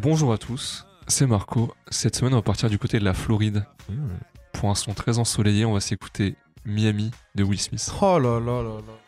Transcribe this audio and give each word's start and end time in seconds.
Bonjour 0.00 0.32
à 0.32 0.38
tous, 0.38 0.86
c'est 1.08 1.26
Marco. 1.26 1.74
Cette 1.88 2.14
semaine, 2.14 2.32
on 2.32 2.36
va 2.36 2.42
partir 2.42 2.70
du 2.70 2.78
côté 2.78 3.00
de 3.00 3.04
la 3.04 3.14
Floride. 3.14 3.64
Pour 4.52 4.70
un 4.70 4.76
son 4.76 4.94
très 4.94 5.18
ensoleillé, 5.18 5.64
on 5.64 5.72
va 5.72 5.80
s'écouter 5.80 6.36
Miami 6.64 7.10
de 7.34 7.42
Will 7.42 7.58
Smith. 7.58 7.92
Oh 8.00 8.16
là 8.20 8.38
là 8.38 8.62
là 8.62 8.74
là. 8.76 9.07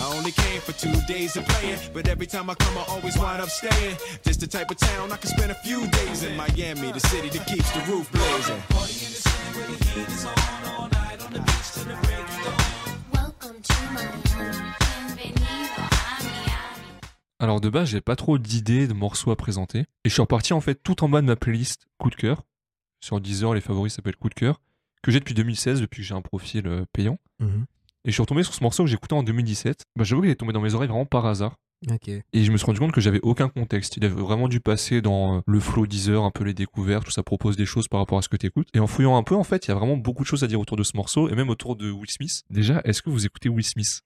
I 0.00 0.12
only 0.16 0.32
came 0.32 0.60
for 0.60 0.72
two 0.72 0.92
days 1.06 1.36
of 1.36 1.44
playing, 1.46 1.78
but 1.92 2.08
every 2.08 2.26
time 2.26 2.48
I 2.50 2.54
come, 2.54 2.78
I 2.78 2.84
always 2.88 3.16
wind 3.18 3.42
up 3.42 3.50
staying. 3.50 3.96
This 4.22 4.36
the 4.36 4.46
type 4.46 4.70
of 4.70 4.76
town 4.78 5.10
I 5.12 5.16
can 5.16 5.28
spend 5.30 5.50
a 5.50 5.54
few 5.56 5.86
days 5.88 6.22
in 6.22 6.36
Miami, 6.36 6.92
the 6.92 7.00
city 7.00 7.28
that 7.30 7.46
keeps 7.46 7.70
the 7.72 7.80
roof 7.90 8.10
blazing. 8.12 8.62
Welcome 13.12 13.60
to 13.62 13.74
Miami. 13.92 14.22
Bienvenido 15.16 15.80
a 15.80 15.88
Miami. 16.22 16.92
Alors 17.40 17.60
de 17.60 17.68
base, 17.68 17.88
j'ai 17.88 18.00
pas 18.00 18.16
trop 18.16 18.38
d'idées 18.38 18.86
de 18.86 18.94
morceaux 18.94 19.30
à 19.30 19.36
présenter. 19.36 19.80
Et 19.80 20.08
je 20.08 20.10
suis 20.10 20.20
reparti 20.22 20.52
en 20.52 20.60
fait 20.60 20.76
tout 20.76 21.02
en 21.04 21.08
bas 21.08 21.20
de 21.20 21.26
ma 21.26 21.36
playlist 21.36 21.86
Coup 21.98 22.10
de 22.10 22.14
cœur. 22.14 22.44
Sur 23.00 23.20
Deezer, 23.20 23.54
les 23.54 23.60
favoris 23.60 23.94
s'appellent 23.94 24.16
Coup 24.16 24.28
de 24.28 24.34
cœur. 24.34 24.60
Que 25.02 25.10
j'ai 25.12 25.20
depuis 25.20 25.34
2016, 25.34 25.80
depuis 25.80 26.02
que 26.02 26.08
j'ai 26.08 26.14
un 26.14 26.22
profil 26.22 26.66
euh, 26.66 26.84
payant. 26.92 27.18
Et 28.08 28.10
je 28.10 28.14
suis 28.14 28.22
retombé 28.22 28.42
sur 28.42 28.54
ce 28.54 28.64
morceau 28.64 28.84
que 28.84 28.88
j'écoutais 28.88 29.12
en 29.12 29.22
2017. 29.22 29.82
Bah, 29.94 30.02
J'avoue 30.02 30.22
qu'il 30.22 30.30
est 30.30 30.34
tombé 30.34 30.54
dans 30.54 30.62
mes 30.62 30.72
oreilles 30.72 30.88
vraiment 30.88 31.04
par 31.04 31.26
hasard. 31.26 31.56
Ok. 31.90 32.08
Et 32.08 32.24
je 32.42 32.50
me 32.50 32.56
suis 32.56 32.64
rendu 32.64 32.78
compte 32.80 32.90
que 32.92 33.02
j'avais 33.02 33.20
aucun 33.20 33.50
contexte. 33.50 33.98
Il 33.98 34.04
avait 34.06 34.14
vraiment 34.18 34.48
dû 34.48 34.60
passer 34.60 35.02
dans 35.02 35.36
euh, 35.36 35.40
le 35.46 35.60
flow 35.60 35.86
Deezer, 35.86 36.24
un 36.24 36.30
peu 36.30 36.42
les 36.42 36.54
découvertes, 36.54 37.06
où 37.06 37.10
ça 37.10 37.22
propose 37.22 37.58
des 37.58 37.66
choses 37.66 37.86
par 37.86 38.00
rapport 38.00 38.16
à 38.16 38.22
ce 38.22 38.30
que 38.30 38.38
t'écoutes. 38.38 38.68
Et 38.72 38.78
en 38.80 38.86
fouillant 38.86 39.18
un 39.18 39.22
peu, 39.22 39.34
en 39.34 39.44
fait, 39.44 39.66
il 39.66 39.68
y 39.68 39.72
a 39.72 39.74
vraiment 39.74 39.98
beaucoup 39.98 40.22
de 40.22 40.26
choses 40.26 40.42
à 40.42 40.46
dire 40.46 40.58
autour 40.58 40.78
de 40.78 40.84
ce 40.84 40.96
morceau, 40.96 41.28
et 41.28 41.34
même 41.34 41.50
autour 41.50 41.76
de 41.76 41.90
Will 41.90 42.08
Smith. 42.08 42.44
Déjà, 42.48 42.80
est-ce 42.84 43.02
que 43.02 43.10
vous 43.10 43.26
écoutez 43.26 43.50
Will 43.50 43.62
Smith? 43.62 44.00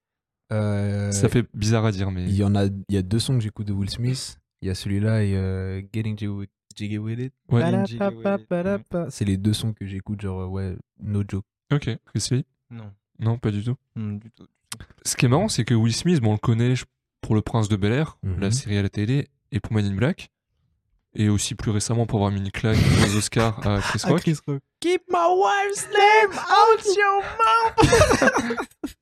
Euh, 0.53 1.13
Ça 1.13 1.29
fait 1.29 1.47
bizarre 1.55 1.85
à 1.85 1.93
dire, 1.93 2.11
mais... 2.11 2.25
Il 2.25 2.35
y 2.35 2.43
en 2.43 2.57
a, 2.57 2.65
il 2.65 2.83
y 2.89 2.97
a 2.97 3.03
deux 3.03 3.21
sons 3.21 3.35
que 3.39 3.45
j'écoute 3.45 3.69
de 3.69 3.73
Will 3.73 3.89
Smith. 3.89 4.41
Il 4.63 4.67
y 4.67 4.71
a 4.73 4.75
celui-là 4.75 5.23
et 5.23 5.37
euh, 5.37 5.81
Getting 5.95 6.19
Jiggy 6.77 6.99
with, 6.99 7.21
It. 7.21 7.33
Ouais. 7.53 7.63
C'est 9.11 9.25
les 9.25 9.37
deux 9.37 9.53
sons 9.53 9.73
que 9.75 9.87
j'écoute, 9.87 10.21
genre, 10.21 10.51
ouais, 10.51 10.75
no 11.01 11.23
joke. 11.27 11.45
Ok, 11.73 11.89
Chris 12.07 12.45
Non, 12.69 12.91
Non, 13.19 13.39
pas 13.39 13.51
du 13.51 13.63
tout. 13.65 13.77
Du 13.97 14.31
tout. 14.31 14.47
Ce 15.05 15.17
qui 15.17 15.27
est 15.27 15.29
marrant, 15.29 15.49
c'est 15.49 15.65
que 15.65 15.75
Will 15.75 15.95
Smith, 15.95 16.21
bon, 16.21 16.31
on 16.31 16.33
le 16.35 16.39
connaît 16.39 16.75
pour 17.21 17.35
Le 17.35 17.43
Prince 17.43 17.69
de 17.69 17.77
Bel 17.77 17.93
Air, 17.93 18.19
Mhm. 18.23 18.41
la 18.41 18.51
série 18.51 18.79
à 18.79 18.83
la 18.83 18.89
télé, 18.89 19.29
et 19.53 19.61
pour 19.61 19.73
Man 19.73 19.85
in 19.85 19.95
Black, 19.95 20.31
et 21.15 21.29
aussi 21.29 21.55
plus 21.55 21.71
récemment 21.71 22.07
pour 22.07 22.19
avoir 22.21 22.33
mis 22.33 22.41
une 22.41 22.51
claque 22.51 22.79
aux 22.79 23.17
Oscars 23.17 23.65
à 23.67 23.81
Chris 23.81 24.01
Rock. 24.05 24.21
Chris 24.23 24.39
Rock. 24.47 24.61
Keep 24.81 25.03
my 25.11 25.19
wife's 25.37 25.87
name 25.93 26.33
out 26.33 26.85
your 26.97 27.23
mouth. 27.39 28.59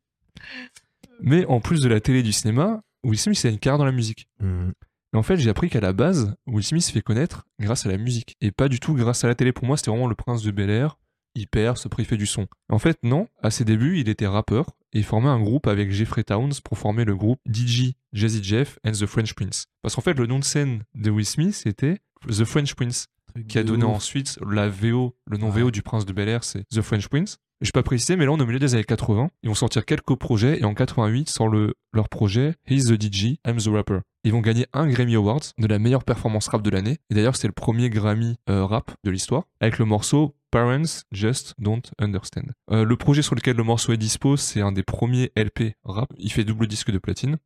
Mais 1.20 1.44
en 1.47 1.61
plus 1.61 1.81
de 1.83 1.88
la 1.88 2.00
télé 2.00 2.20
et 2.20 2.22
du 2.22 2.33
cinéma, 2.33 2.83
Will 3.05 3.19
Smith 3.19 3.42
a 3.44 3.48
une 3.48 3.58
carrière 3.58 3.78
dans 3.78 3.84
la 3.84 3.92
musique. 3.92 4.28
Mhm. 4.41 4.72
Et 5.12 5.16
en 5.16 5.22
fait, 5.22 5.36
j'ai 5.38 5.50
appris 5.50 5.69
qu'à 5.69 5.81
la 5.81 5.92
base, 5.92 6.34
Will 6.47 6.64
Smith 6.64 6.83
se 6.83 6.92
fait 6.92 7.03
connaître 7.03 7.47
grâce 7.58 7.84
à 7.84 7.88
la 7.88 7.97
musique, 7.97 8.36
et 8.41 8.53
pas 8.53 8.69
du 8.69 8.78
tout 8.81 8.94
grâce 8.94 9.25
à 9.25 9.28
la 9.28 9.34
télé. 9.34 9.53
Pour 9.53 9.64
moi, 9.66 9.77
c'était 9.77 9.91
vraiment 9.91 10.06
Le 10.06 10.14
Prince 10.14 10.42
de 10.42 10.50
Bel 10.50 10.70
Air, 10.70 10.98
il 11.34 11.47
perce, 11.47 11.86
après 11.86 12.03
il 12.03 12.06
fait 12.06 12.17
du 12.17 12.27
son. 12.27 12.47
En 12.70 12.78
fait, 12.78 12.98
non, 13.03 13.28
à 13.42 13.50
ses 13.50 13.64
débuts, 13.64 13.98
il 14.00 14.09
était 14.09 14.27
rappeur, 14.27 14.67
et 14.92 14.98
il 14.98 15.05
formait 15.05 15.28
un 15.28 15.41
groupe 15.41 15.67
avec 15.67 15.91
Jeffrey 15.91 16.25
Towns 16.25 16.53
pour 16.64 16.78
former 16.78 17.05
le 17.05 17.14
groupe 17.17 17.39
DJ, 17.47 17.92
Jazzy 18.12 18.43
Jeff 18.43 18.78
and 18.84 18.93
the 18.93 19.06
French 19.06 19.34
Prince. 19.34 19.66
Parce 19.82 19.94
qu'en 19.94 20.03
fait, 20.03 20.15
le 20.15 20.27
nom 20.27 20.38
de 20.38 20.44
scène 20.44 20.82
de 20.94 21.10
Will 21.10 21.27
Smith, 21.27 21.54
c'était 21.54 21.99
The 22.28 22.44
French 22.44 22.75
Prince. 22.75 23.06
qui 23.49 23.59
a 23.59 23.62
donné 23.62 23.84
ouf. 23.84 23.94
ensuite 23.97 24.38
la 24.50 24.69
VO, 24.69 25.16
le 25.27 25.38
nom 25.38 25.50
Ouais. 25.50 25.62
VO 25.62 25.71
du 25.71 25.82
Prince 25.82 26.04
de 26.04 26.12
Bel 26.12 26.28
Air, 26.28 26.43
c'est 26.43 26.65
The 26.71 26.81
French 26.82 27.06
Prince. 27.09 27.38
Je 27.60 27.69
vais 27.69 27.72
pas 27.72 27.83
préciser, 27.83 28.16
mais 28.16 28.25
là, 28.25 28.33
on 28.33 28.38
est 28.38 28.43
au 28.43 28.47
milieu 28.47 28.59
des 28.59 28.75
années 28.75 28.84
80. 28.84 29.31
Ils 29.43 29.49
vont 29.50 29.54
sortir 29.54 29.84
quelques 29.84 30.16
projets, 30.16 30.59
et 30.60 30.65
en 30.65 30.72
88 30.75 31.28
sort 31.28 31.49
le, 31.49 31.75
leur 31.93 32.09
projet 32.09 32.54
He's 32.66 32.87
the 32.87 33.00
DJ, 33.00 33.37
I'm 33.47 33.59
the 33.59 33.69
Rapper. 33.69 33.99
Ils 34.22 34.32
vont 34.32 34.41
gagner 34.41 34.66
un 34.75 34.86
Grammy 34.86 35.14
Awards 35.14 35.41
de 35.56 35.66
la 35.66 35.78
meilleure 35.78 36.04
performance 36.04 36.48
rap 36.48 36.60
de 36.60 36.69
l'année. 36.69 36.98
Et 37.08 37.14
d'ailleurs, 37.14 37.36
c'est 37.36 37.47
le 37.47 37.54
premier 37.54 37.88
Grammy 37.88 38.36
euh, 38.50 38.66
rap 38.66 38.91
de 39.03 39.10
l'histoire, 39.10 39.44
avec 39.60 39.78
le 39.78 39.86
morceau 39.86 40.34
Parents 40.50 41.04
Just 41.10 41.54
Don't 41.58 41.82
Understand. 41.98 42.53
Euh, 42.70 42.84
le 42.84 42.97
projet 42.97 43.22
sur 43.22 43.34
lequel 43.34 43.56
le 43.56 43.62
morceau 43.62 43.92
est 43.92 43.97
dispo, 43.97 44.36
c'est 44.36 44.60
un 44.60 44.72
des 44.72 44.82
premiers 44.82 45.32
LP 45.36 45.75
rap. 45.84 46.12
Il 46.19 46.30
fait 46.30 46.44
double 46.44 46.66
disque 46.66 46.91
de 46.91 46.98
platine. 46.98 47.38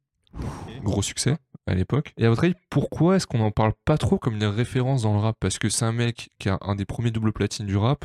Gros 0.83 1.03
succès 1.03 1.37
à 1.67 1.75
l'époque. 1.75 2.13
Et 2.17 2.27
à 2.27 2.29
votre 2.29 2.45
avis, 2.45 2.55
pourquoi 2.71 3.17
est-ce 3.17 3.27
qu'on 3.27 3.39
n'en 3.39 3.51
parle 3.51 3.73
pas 3.85 3.97
trop 3.97 4.19
comme 4.19 4.35
une 4.35 4.45
référence 4.45 5.03
dans 5.03 5.15
le 5.15 5.21
rap? 5.21 5.37
Parce 5.39 5.59
que 5.59 5.69
c'est 5.69 5.85
un 5.85 5.93
mec 5.93 6.31
qui 6.39 6.49
a 6.49 6.59
un 6.61 6.75
des 6.75 6.85
premiers 6.85 7.11
double 7.11 7.33
platines 7.33 7.67
du 7.67 7.77
rap, 7.77 8.05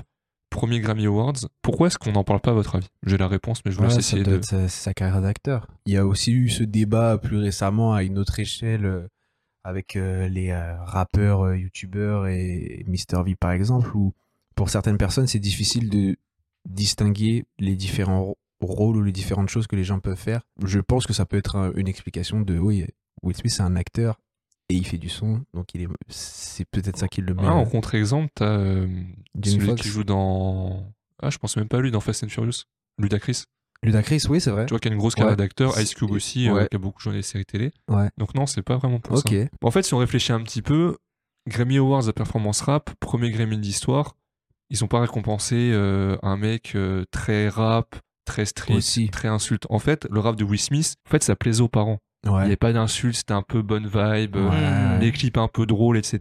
premier 0.50 0.80
Grammy 0.80 1.06
Awards. 1.06 1.34
Pourquoi 1.62 1.88
est-ce 1.88 1.98
qu'on 1.98 2.12
n'en 2.12 2.24
parle 2.24 2.40
pas 2.42 2.52
à 2.52 2.54
votre 2.54 2.76
avis? 2.76 2.88
J'ai 3.06 3.18
la 3.18 3.28
réponse, 3.28 3.62
mais 3.66 3.72
je 3.72 3.78
vous 3.78 3.84
laisse 3.84 3.94
ça 3.94 4.00
essayer 4.00 4.24
de... 4.24 4.42
sa, 4.42 4.68
sa 4.68 4.94
carrière 4.94 5.22
d'acteur. 5.22 5.68
Il 5.86 5.94
y 5.94 5.98
a 5.98 6.06
aussi 6.06 6.32
eu 6.32 6.50
ce 6.50 6.64
débat 6.64 7.18
plus 7.18 7.38
récemment 7.38 7.94
à 7.94 8.04
une 8.04 8.18
autre 8.18 8.40
échelle 8.40 8.86
euh, 8.86 9.08
avec 9.64 9.96
euh, 9.96 10.28
les 10.28 10.50
euh, 10.52 10.76
rappeurs, 10.84 11.42
euh, 11.46 11.58
youtubeurs 11.58 12.28
et 12.28 12.84
Mr. 12.88 13.24
V 13.26 13.36
par 13.36 13.52
exemple, 13.52 13.96
où 13.96 14.14
pour 14.56 14.70
certaines 14.70 14.98
personnes 14.98 15.28
c'est 15.28 15.40
difficile 15.40 15.90
de 15.90 16.16
distinguer 16.68 17.46
les 17.60 17.76
différents 17.76 18.36
rôles 18.62 18.98
ou 18.98 19.04
les 19.04 19.12
différentes 19.12 19.50
choses 19.50 19.68
que 19.68 19.76
les 19.76 19.84
gens 19.84 20.00
peuvent 20.00 20.18
faire. 20.18 20.42
Je 20.66 20.80
pense 20.80 21.08
que 21.08 21.14
ça 21.14 21.26
peut 21.26 21.38
être 21.38 21.56
un- 21.56 21.72
une 21.76 21.88
explication 21.88 22.42
de 22.42 22.58
oui, 22.58 22.86
Will 23.24 23.36
Smith 23.36 23.54
c'est 23.54 23.64
un 23.64 23.76
acteur 23.76 24.20
et 24.70 24.76
il 24.76 24.86
fait 24.86 24.98
du 24.98 25.10
son, 25.10 25.42
donc 25.54 25.74
il 25.74 25.82
est, 25.82 25.88
c'est 26.08 26.66
peut-être 26.66 26.98
ça 26.98 27.08
qui 27.08 27.22
le 27.22 27.34
met. 27.34 27.42
Ah, 27.46 27.54
en 27.56 27.64
euh, 27.64 27.66
contre-exemple, 27.66 28.30
t'as 28.36 28.46
euh, 28.46 28.88
celui 29.44 29.66
Foxx. 29.66 29.82
qui 29.82 29.88
joue 29.90 30.04
dans... 30.04 30.84
Ah, 31.22 31.30
je 31.30 31.38
pense 31.38 31.58
même 31.58 31.68
pas 31.68 31.78
à 31.78 31.82
lui, 31.82 31.92
dans 31.92 32.00
Fast 32.00 32.24
and 32.24 32.30
Furious. 32.30 32.64
Ludacris. 33.00 33.44
Ludacris, 33.82 34.24
oui 34.30 34.40
c'est 34.42 34.52
vrai. 34.52 34.66
Tu 34.66 34.72
vois 34.72 34.80
qu'il 34.80 34.92
a 34.92 34.94
une 34.94 35.00
grosse 35.00 35.16
carrière 35.16 35.32
Ouais. 35.32 35.38
d'acteur. 35.38 35.80
Ice 35.80 35.94
Cube 35.96 36.12
aussi, 36.12 36.50
euh, 36.50 36.66
qui 36.68 36.76
a 36.76 36.80
beaucoup 36.80 37.00
joué 37.02 37.12
dans 37.14 37.18
les 37.18 37.24
séries 37.24 37.46
télé. 37.46 37.72
Ouais. 37.90 38.10
Donc 38.18 38.36
non, 38.36 38.46
c'est 38.46 38.62
pas 38.62 38.78
vraiment 38.78 39.00
pour 39.00 39.18
Ok. 39.18 39.30
ça. 39.32 39.46
En 39.64 39.72
fait, 39.72 39.84
si 39.84 39.94
on 39.94 39.98
réfléchit 39.98 40.34
un 40.34 40.42
petit 40.44 40.62
peu, 40.62 40.98
Grammy 41.48 41.78
Awards 41.78 42.08
à 42.08 42.14
performance 42.14 42.62
rap, 42.62 42.92
premier 43.00 43.32
Grammy 43.32 43.58
d'histoire, 43.58 44.16
ils 44.70 44.84
ont 44.84 44.88
pas 44.88 45.00
récompensé 45.00 45.72
euh, 45.74 46.18
un 46.22 46.38
mec 46.38 46.74
euh, 46.76 47.06
très 47.12 47.50
rap, 47.50 47.96
très 48.26 48.46
street, 48.46 48.76
Aussi. 48.76 49.10
très 49.10 49.30
insulte. 49.30 49.66
En 49.70 49.80
fait, 49.80 50.06
le 50.12 50.20
rap 50.20 50.36
de 50.36 50.44
Will 50.44 50.60
Smith, 50.60 50.96
en 51.08 51.10
fait, 51.10 51.24
ça 51.24 51.36
plaisait 51.36 51.62
aux 51.62 51.70
parents. 51.70 52.00
Il 52.26 52.32
n'y 52.32 52.38
avait 52.38 52.56
pas 52.58 52.74
d'insultes, 52.74 53.16
c'était 53.16 53.34
un 53.34 53.42
peu 53.42 53.62
bonne 53.62 53.86
vibe, 53.88 54.36
Ouais. 54.36 55.00
les 55.00 55.12
clips 55.12 55.38
un 55.38 55.48
peu 55.48 55.66
drôles, 55.66 55.98
etc. 55.98 56.18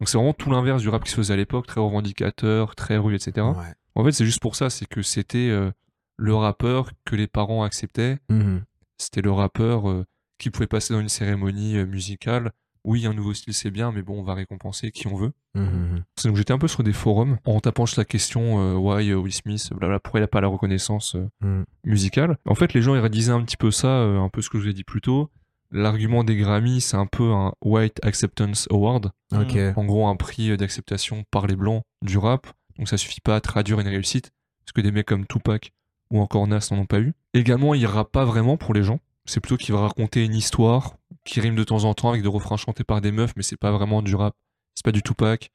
Donc 0.00 0.08
c'est 0.08 0.16
vraiment 0.16 0.32
tout 0.32 0.50
l'inverse 0.50 0.80
du 0.82 0.88
rap 0.88 1.02
qui 1.04 1.10
se 1.10 1.16
faisait 1.16 1.34
à 1.34 1.36
l'époque, 1.36 1.66
très 1.66 1.80
revendicateur, 1.80 2.76
très 2.76 2.96
rue, 2.98 3.14
etc. 3.16 3.46
Ouais. 3.48 3.74
En 3.96 4.04
fait, 4.04 4.12
c'est 4.12 4.24
juste 4.24 4.40
pour 4.40 4.54
ça, 4.54 4.70
c'est 4.70 4.86
que 4.86 5.02
c'était 5.02 5.48
euh, 5.50 5.72
le 6.16 6.34
rappeur 6.36 6.90
que 7.04 7.16
les 7.16 7.26
parents 7.26 7.64
acceptaient 7.64 8.18
Mhm. 8.28 8.62
c'était 8.96 9.22
le 9.22 9.32
rappeur 9.32 9.88
euh, 9.90 10.04
qui 10.38 10.50
pouvait 10.50 10.68
passer 10.68 10.94
dans 10.94 11.00
une 11.00 11.08
cérémonie 11.08 11.76
euh, 11.78 11.84
musicale. 11.86 12.52
Oui, 12.88 13.04
un 13.06 13.12
nouveau 13.12 13.34
style 13.34 13.52
c'est 13.52 13.70
bien, 13.70 13.92
mais 13.92 14.00
bon, 14.00 14.18
on 14.18 14.22
va 14.22 14.32
récompenser 14.32 14.90
qui 14.92 15.06
on 15.08 15.14
veut. 15.14 15.32
Mhm. 15.54 16.04
Donc 16.24 16.36
j'étais 16.36 16.54
un 16.54 16.58
peu 16.58 16.68
sur 16.68 16.82
des 16.82 16.94
forums 16.94 17.36
en 17.44 17.60
tapant 17.60 17.84
la 17.98 18.04
question 18.06 18.60
euh, 18.60 18.76
why 18.76 19.10
euh, 19.10 19.16
Will 19.16 19.32
Smith, 19.34 19.68
blabla, 19.74 20.00
pourquoi 20.00 20.20
il 20.20 20.22
n'a 20.22 20.26
pas 20.28 20.40
la 20.40 20.48
reconnaissance 20.48 21.14
euh, 21.14 21.28
Mhm. 21.42 21.64
musicale? 21.84 22.38
En 22.46 22.54
fait, 22.54 22.72
les 22.72 22.80
gens 22.80 22.94
ils 22.94 23.08
disaient 23.10 23.32
un 23.32 23.42
petit 23.42 23.58
peu 23.58 23.70
ça, 23.70 23.88
euh, 23.88 24.18
un 24.20 24.30
peu 24.30 24.40
ce 24.40 24.48
que 24.48 24.58
je 24.58 24.64
vous 24.64 24.70
ai 24.70 24.72
dit 24.72 24.84
plus 24.84 25.02
tôt. 25.02 25.28
L'argument 25.70 26.24
des 26.24 26.34
Grammy, 26.36 26.80
c'est 26.80 26.96
un 26.96 27.04
peu 27.04 27.30
un 27.30 27.52
White 27.62 28.00
Acceptance 28.02 28.66
Award, 28.70 29.10
en 29.32 29.84
gros 29.84 30.06
un 30.08 30.16
prix 30.16 30.56
d'acceptation 30.56 31.24
par 31.30 31.46
les 31.46 31.56
blancs 31.56 31.82
du 32.00 32.16
rap. 32.16 32.46
Donc 32.78 32.88
ça 32.88 32.96
suffit 32.96 33.20
pas 33.20 33.36
à 33.36 33.42
traduire 33.42 33.78
une 33.80 33.88
réussite, 33.88 34.30
parce 34.64 34.72
que 34.72 34.80
des 34.80 34.92
mecs 34.92 35.04
comme 35.06 35.26
Tupac 35.26 35.72
ou 36.10 36.20
encore 36.20 36.46
Nas 36.46 36.68
n'en 36.70 36.78
ont 36.78 36.86
pas 36.86 37.00
eu. 37.00 37.12
Également, 37.34 37.74
il 37.74 37.84
rappe 37.84 38.12
pas 38.12 38.24
vraiment 38.24 38.56
pour 38.56 38.72
les 38.72 38.82
gens. 38.82 38.98
C'est 39.26 39.40
plutôt 39.40 39.58
qu'il 39.58 39.74
va 39.74 39.82
raconter 39.82 40.24
une 40.24 40.34
histoire 40.34 40.94
qui 41.24 41.40
rime 41.40 41.54
de 41.54 41.64
temps 41.64 41.84
en 41.84 41.94
temps 41.94 42.10
avec 42.10 42.22
des 42.22 42.28
refrains 42.28 42.56
chantés 42.56 42.84
par 42.84 43.00
des 43.00 43.12
meufs, 43.12 43.32
mais 43.36 43.42
c'est 43.42 43.56
pas 43.56 43.70
vraiment 43.72 44.02
du 44.02 44.14
rap. 44.14 44.34
C'est 44.74 44.84
pas 44.84 44.92
du 44.92 45.02
Tupac. 45.02 45.50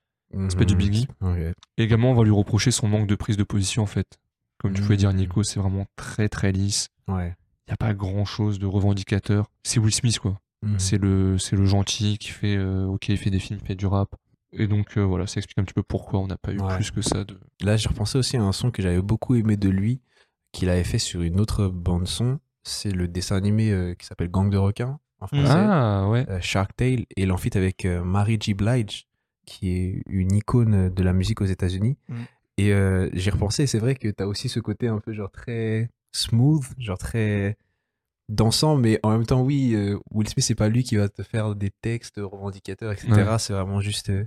c'est 0.49 0.57
pas 0.57 0.65
du 0.65 0.75
Biggie. 0.75 1.07
Ok. 1.21 1.37
Et 1.37 1.83
également, 1.83 2.09
on 2.11 2.15
va 2.15 2.23
lui 2.23 2.31
reprocher 2.31 2.71
son 2.71 2.87
manque 2.87 3.07
de 3.07 3.15
prise 3.15 3.37
de 3.37 3.43
position 3.43 3.83
en 3.83 3.87
fait. 3.87 4.17
Comme 4.59 4.73
tu 4.73 4.81
Mhm. 4.81 4.85
pouvais 4.87 4.97
dire, 4.97 5.13
Nico, 5.13 5.43
c'est 5.43 5.59
vraiment 5.59 5.85
très 5.95 6.27
très 6.29 6.51
lisse. 6.51 6.89
Ouais. 7.07 7.35
Il 7.67 7.71
y 7.71 7.73
a 7.73 7.77
pas 7.77 7.93
grand 7.93 8.25
chose 8.25 8.57
de 8.59 8.65
revendicateur. 8.65 9.45
C'est 9.63 9.79
Will 9.79 9.93
Smith 9.93 10.17
quoi. 10.19 10.39
Mhm. 10.63 10.79
C'est 10.79 10.97
le 10.97 11.37
le 11.51 11.65
gentil 11.65 12.17
qui 12.17 12.29
fait 12.29 12.55
euh, 12.57 12.85
ok, 12.85 13.09
il 13.09 13.17
fait 13.17 13.29
des 13.29 13.39
films, 13.39 13.59
il 13.61 13.67
fait 13.67 13.75
du 13.75 13.85
rap. 13.85 14.15
Et 14.53 14.67
donc 14.67 14.97
euh, 14.97 15.01
voilà, 15.01 15.27
ça 15.27 15.37
explique 15.37 15.57
un 15.59 15.63
petit 15.63 15.73
peu 15.73 15.83
pourquoi 15.83 16.19
on 16.19 16.27
n'a 16.27 16.37
pas 16.37 16.51
eu 16.51 16.59
Ouais. 16.59 16.75
plus 16.75 16.89
que 16.91 17.01
ça 17.01 17.23
de. 17.23 17.39
Là, 17.61 17.77
j'ai 17.77 17.89
repensé 17.89 18.17
aussi 18.17 18.35
à 18.37 18.41
un 18.43 18.51
son 18.53 18.71
que 18.71 18.81
j'avais 18.81 19.01
beaucoup 19.01 19.35
aimé 19.35 19.55
de 19.57 19.69
lui, 19.69 19.99
qu'il 20.51 20.69
avait 20.69 20.83
fait 20.83 20.99
sur 20.99 21.21
une 21.21 21.39
autre 21.39 21.67
bande 21.67 22.07
son. 22.07 22.39
C'est 22.63 22.91
le 22.91 23.07
dessin 23.07 23.35
animé 23.35 23.71
euh, 23.71 23.93
qui 23.93 24.05
s'appelle 24.05 24.29
Gang 24.31 24.49
de 24.49 24.57
requins 24.57 24.99
en 25.23 25.27
français. 25.27 25.51
Ah 25.53 26.07
ouais. 26.09 26.25
Euh, 26.29 26.39
Shark 26.41 26.75
Tale 26.75 27.05
et 27.15 27.25
l'enfit 27.25 27.51
avec 27.55 27.85
euh, 27.85 28.03
Mary 28.03 28.37
J. 28.39 28.53
Blige 28.53 29.07
qui 29.45 29.71
est 29.71 30.03
une 30.07 30.33
icône 30.33 30.89
de 30.89 31.03
la 31.03 31.13
musique 31.13 31.41
aux 31.41 31.45
États-Unis. 31.45 31.97
Mm. 32.07 32.15
Et 32.57 32.73
euh, 32.73 33.09
j'ai 33.13 33.31
repensé, 33.31 33.67
c'est 33.67 33.79
vrai 33.79 33.95
que 33.95 34.07
tu 34.07 34.23
as 34.23 34.27
aussi 34.27 34.49
ce 34.49 34.59
côté 34.59 34.87
un 34.87 34.99
peu 34.99 35.13
genre 35.13 35.31
très 35.31 35.89
smooth, 36.11 36.63
genre 36.77 36.97
très 36.97 37.57
dansant, 38.29 38.77
mais 38.77 38.99
en 39.03 39.11
même 39.11 39.25
temps, 39.25 39.41
oui, 39.41 39.73
euh, 39.73 39.97
Will 40.11 40.27
Smith, 40.29 40.45
c'est 40.45 40.55
pas 40.55 40.69
lui 40.69 40.83
qui 40.83 40.95
va 40.95 41.09
te 41.09 41.23
faire 41.23 41.55
des 41.55 41.71
textes 41.71 42.17
revendicateurs, 42.17 42.91
etc. 42.91 43.11
Ouais. 43.11 43.39
C'est 43.39 43.53
vraiment 43.53 43.81
juste, 43.81 44.11
euh, 44.11 44.25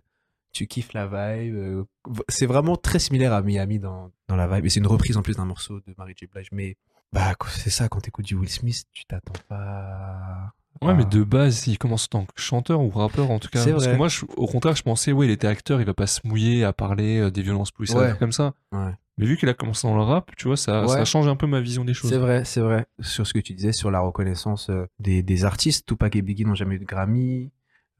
tu 0.52 0.66
kiffes 0.66 0.92
la 0.92 1.06
vibe. 1.06 1.84
c'est 2.28 2.46
vraiment 2.46 2.76
très 2.76 2.98
similaire 2.98 3.32
à 3.32 3.42
Miami 3.42 3.78
dans, 3.78 4.10
dans 4.28 4.36
la 4.36 4.48
vibe. 4.48 4.66
Et 4.66 4.70
c'est 4.70 4.80
une 4.80 4.86
reprise 4.86 5.16
en 5.16 5.22
plus 5.22 5.36
d'un 5.36 5.44
morceau 5.44 5.80
de 5.80 5.94
Mary 5.96 6.14
J. 6.16 6.26
Blige. 6.26 6.48
Mais 6.50 6.76
bah, 7.12 7.34
c'est 7.48 7.70
ça, 7.70 7.88
quand 7.88 8.00
t'écoutes 8.00 8.26
du 8.26 8.34
Will 8.34 8.50
Smith, 8.50 8.84
tu 8.92 9.04
t'attends 9.04 9.40
pas. 9.48 10.52
Ouais, 10.82 10.94
mais 10.94 11.02
à- 11.02 11.06
de 11.06 11.22
base, 11.24 11.66
il 11.66 11.78
commence 11.78 12.04
en 12.06 12.20
tant 12.20 12.24
que 12.24 12.32
chanteur 12.40 12.80
ou 12.80 12.90
rappeur 12.90 13.30
en 13.30 13.38
tout 13.38 13.48
cas. 13.48 13.60
C'est 13.60 13.70
Parce 13.72 13.84
vrai. 13.84 13.92
que 13.92 13.98
moi, 13.98 14.08
je- 14.08 14.24
au 14.36 14.46
contraire, 14.46 14.76
je 14.76 14.82
pensais, 14.82 15.12
ouais, 15.12 15.26
il 15.26 15.30
était 15.32 15.46
acteur, 15.46 15.80
il 15.80 15.86
va 15.86 15.94
pas 15.94 16.06
se 16.06 16.20
mouiller 16.24 16.64
à 16.64 16.72
parler 16.72 17.18
euh, 17.18 17.30
des 17.30 17.42
violences 17.42 17.70
policières, 17.70 17.98
Ouais. 18.00 18.04
des 18.06 18.10
trucs 18.10 18.20
comme 18.20 18.32
ça. 18.32 18.54
Ouais. 18.72 18.92
Mais 19.18 19.24
vu 19.26 19.36
qu'il 19.38 19.48
a 19.48 19.54
commencé 19.54 19.88
dans 19.88 19.96
le 19.96 20.02
rap, 20.02 20.30
tu 20.36 20.48
vois, 20.48 20.56
ça, 20.58 20.82
Ouais. 20.82 20.88
ça 20.88 21.04
change 21.06 21.26
un 21.28 21.36
peu 21.36 21.46
ma 21.46 21.60
vision 21.60 21.84
des 21.84 21.94
choses. 21.94 22.10
C'est 22.10 22.18
vrai, 22.18 22.44
c'est 22.44 22.60
vrai. 22.60 22.84
Sur 23.00 23.26
ce 23.26 23.32
que 23.32 23.38
tu 23.38 23.54
disais, 23.54 23.72
sur 23.72 23.90
la 23.90 24.00
reconnaissance 24.00 24.68
euh, 24.68 24.86
des, 24.98 25.22
des 25.22 25.44
artistes, 25.46 25.86
Tupac 25.86 26.14
et 26.16 26.22
Biggie 26.22 26.44
n'ont 26.44 26.54
jamais 26.54 26.74
eu 26.74 26.78
de 26.80 26.84
Grammy. 26.84 27.50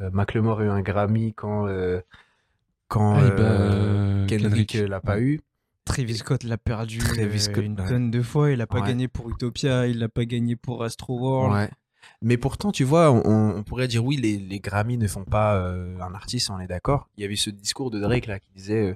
Euh, 0.03 0.11
Macklemore 0.13 0.61
a 0.61 0.65
eu 0.65 0.69
un 0.69 0.83
Grammy 0.83 1.33
quand, 1.33 1.67
euh, 1.69 2.01
quand 2.89 3.15
Ah, 3.17 3.23
euh, 3.23 4.21
bah, 4.23 4.27
Kendrick 4.29 4.75
l'a 4.75 5.01
pas 5.01 5.19
eu. 5.21 5.41
Travis 5.87 6.17
Scott 6.17 6.43
l'a 6.43 6.59
perdu 6.59 6.99
Travis 6.99 7.23
euh, 7.23 7.39
Scott, 7.39 7.65
une 7.65 7.81
ouais. 7.81 7.89
tonne 7.89 8.11
de 8.11 8.21
fois. 8.21 8.51
Il 8.51 8.61
a 8.61 8.67
pas 8.67 8.81
Ouais. 8.81 8.89
gagné 8.89 9.09
pour 9.09 9.31
Utopia, 9.31 9.87
il 9.87 10.01
l'a 10.01 10.09
pas 10.09 10.25
gagné 10.27 10.55
pour 10.57 10.83
Astro 10.85 11.19
World. 11.19 11.71
Mais 12.23 12.37
pourtant, 12.37 12.73
tu 12.73 12.85
vois, 12.85 13.11
on, 13.13 13.57
on 13.57 13.63
pourrait 13.63 13.89
dire 13.89 14.05
oui, 14.05 14.17
les, 14.17 14.39
les 14.39 14.61
Grammy 14.61 14.97
ne 14.99 15.07
font 15.09 15.25
pas 15.25 15.57
euh, 15.57 15.99
un 16.01 16.15
artiste, 16.15 16.51
on 16.51 16.59
est 16.61 16.67
d'accord. 16.67 17.09
Il 17.17 17.23
y 17.23 17.25
avait 17.25 17.37
ce 17.37 17.51
discours 17.51 17.91
de 17.91 18.01
Drake 18.01 18.27
là 18.27 18.39
qui 18.39 18.51
disait 18.55 18.91
euh, 18.91 18.95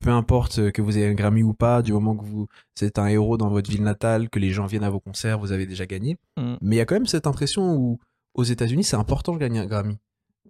peu 0.00 0.10
importe 0.10 0.58
euh, 0.58 0.70
que 0.70 0.82
vous 0.82 0.96
ayez 0.98 1.06
un 1.06 1.14
Grammy 1.14 1.42
ou 1.42 1.54
pas, 1.54 1.82
du 1.82 1.92
moment 1.92 2.14
que 2.16 2.24
vous 2.24 2.48
êtes 2.82 2.98
un 2.98 3.06
héros 3.06 3.36
dans 3.38 3.48
votre 3.48 3.70
ville 3.70 3.82
natale, 3.82 4.28
que 4.28 4.38
les 4.38 4.50
gens 4.52 4.66
viennent 4.66 4.84
à 4.84 4.90
vos 4.90 5.00
concerts, 5.00 5.38
vous 5.38 5.52
avez 5.52 5.66
déjà 5.66 5.86
gagné. 5.86 6.16
Mm. 6.36 6.54
Mais 6.60 6.76
il 6.76 6.78
y 6.78 6.82
a 6.82 6.84
quand 6.84 6.94
même 6.96 7.06
cette 7.06 7.26
impression 7.26 7.74
où 7.76 7.98
aux 8.34 8.44
États-Unis, 8.44 8.84
c'est 8.84 8.96
important 8.96 9.32
de 9.32 9.38
gagner 9.38 9.60
un 9.60 9.66
Grammy. 9.66 9.96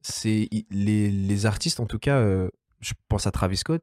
C'est 0.02 0.48
les, 0.70 1.10
les 1.10 1.46
artistes, 1.46 1.78
en 1.80 1.86
tout 1.86 1.98
cas, 1.98 2.16
euh, 2.18 2.48
je 2.80 2.94
pense 3.08 3.26
à 3.26 3.30
Travis 3.30 3.56
Scott, 3.56 3.82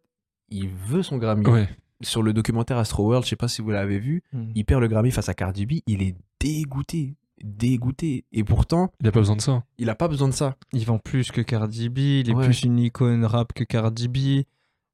il 0.50 0.68
veut 0.70 1.04
son 1.04 1.18
Grammy. 1.18 1.46
Ouais. 1.48 1.70
Sur 2.02 2.22
le 2.22 2.34
documentaire 2.34 2.78
Astro 2.78 3.06
World, 3.08 3.24
je 3.24 3.30
sais 3.30 3.36
pas 3.38 3.48
si 3.48 3.62
vous 3.62 3.72
l'avez 3.72 4.00
vu, 4.00 4.22
Mm. 4.34 4.52
il 4.56 4.66
perd 4.66 4.82
le 4.82 4.88
Grammy 4.90 5.12
face 5.12 5.30
à 5.30 5.34
Cardi 5.34 5.66
B, 5.66 5.72
il 5.88 6.02
est 6.04 6.16
dégoûté, 6.42 7.16
dégoûté. 7.44 8.26
Et 8.32 8.44
pourtant, 8.44 8.92
Il 9.02 9.08
a 9.08 9.12
pas 9.12 9.20
besoin 9.20 9.36
de 9.36 9.42
ça. 9.42 9.64
il 9.78 9.90
a 9.90 9.96
pas 9.96 10.08
besoin 10.08 10.28
de 10.28 10.34
ça. 10.34 10.56
Il 10.72 10.86
vend 10.86 10.98
plus 10.98 11.32
que 11.32 11.42
Cardi 11.42 11.90
B, 11.90 11.98
il 12.00 12.30
est 12.30 12.34
Ouais. 12.34 12.46
plus 12.46 12.64
une 12.64 12.80
icône 12.80 13.26
rap 13.26 13.54
que 13.54 13.64
Cardi 13.64 14.08
B. 14.08 14.44